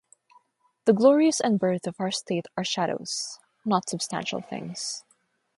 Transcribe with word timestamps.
The 0.85 0.93
glories 0.93 1.39
and 1.39 1.59
birth 1.59 1.85
of 1.85 1.93
our 1.99 2.09
state 2.09 2.47
are 2.57 2.63
shadows, 2.63 3.37
not 3.63 3.87
substantial 3.87 4.41
things. 4.41 5.03